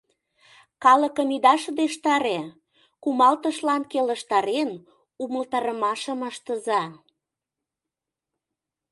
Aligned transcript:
Калыкым 0.83 1.29
ида 1.37 1.55
шыдештаре, 1.61 2.39
кумалтышлан 3.03 3.83
келыштарен, 3.91 4.69
умылтарымашым 5.23 6.19
ыштыза...» 6.29 6.83